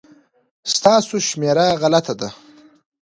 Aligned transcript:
ستاسو 0.73 1.15
شمېره 1.27 1.67
غلطه 1.81 2.13
ده 2.19 2.29